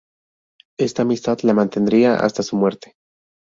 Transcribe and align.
Esta 0.79 1.03
amistad 1.03 1.37
la 1.43 1.53
mantendría 1.53 2.15
hasta 2.15 2.41
su 2.41 2.55
muerte. 2.55 2.93